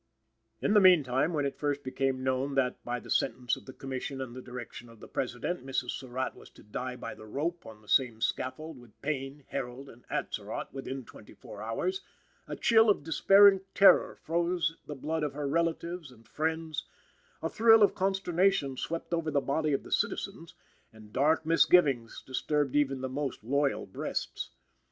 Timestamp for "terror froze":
13.75-14.75